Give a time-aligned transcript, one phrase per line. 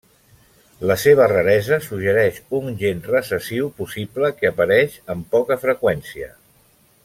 [0.91, 6.33] La seva raresa suggereix un gen recessiu possible que apareix amb poca freqüència.